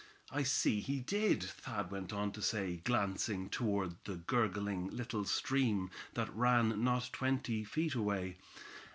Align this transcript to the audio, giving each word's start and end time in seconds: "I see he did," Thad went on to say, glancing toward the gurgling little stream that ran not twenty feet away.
"I 0.31 0.41
see 0.41 0.79
he 0.79 0.99
did," 0.99 1.43
Thad 1.43 1.91
went 1.91 2.11
on 2.11 2.31
to 2.31 2.41
say, 2.41 2.77
glancing 2.77 3.49
toward 3.51 4.03
the 4.05 4.15
gurgling 4.15 4.87
little 4.89 5.25
stream 5.25 5.91
that 6.15 6.35
ran 6.35 6.83
not 6.83 7.11
twenty 7.13 7.63
feet 7.63 7.93
away. 7.93 8.37